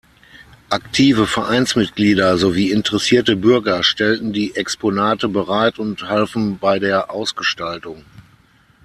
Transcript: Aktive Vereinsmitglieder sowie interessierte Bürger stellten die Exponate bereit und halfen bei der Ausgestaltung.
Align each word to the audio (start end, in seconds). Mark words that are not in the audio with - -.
Aktive 0.71 1.27
Vereinsmitglieder 1.27 2.35
sowie 2.39 2.71
interessierte 2.71 3.35
Bürger 3.35 3.83
stellten 3.83 4.33
die 4.33 4.55
Exponate 4.55 5.29
bereit 5.29 5.77
und 5.77 6.09
halfen 6.09 6.57
bei 6.57 6.79
der 6.79 7.11
Ausgestaltung. 7.11 8.03